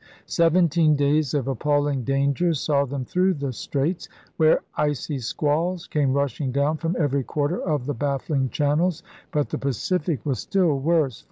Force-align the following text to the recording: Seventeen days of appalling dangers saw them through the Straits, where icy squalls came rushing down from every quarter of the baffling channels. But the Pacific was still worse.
Seventeen 0.25 0.95
days 0.95 1.35
of 1.35 1.47
appalling 1.47 2.03
dangers 2.03 2.59
saw 2.59 2.85
them 2.85 3.05
through 3.05 3.35
the 3.35 3.53
Straits, 3.53 4.09
where 4.37 4.61
icy 4.75 5.19
squalls 5.19 5.85
came 5.85 6.11
rushing 6.13 6.51
down 6.51 6.77
from 6.77 6.95
every 6.97 7.21
quarter 7.23 7.61
of 7.61 7.85
the 7.85 7.93
baffling 7.93 8.49
channels. 8.49 9.03
But 9.31 9.49
the 9.49 9.59
Pacific 9.59 10.25
was 10.25 10.39
still 10.39 10.79
worse. 10.79 11.19